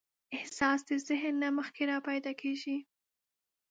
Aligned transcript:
احساس 0.37 0.79
د 0.89 0.91
ذهن 1.07 1.33
نه 1.43 1.49
مخکې 1.57 1.81
راپیدا 1.91 2.31
کېږي. 2.41 2.77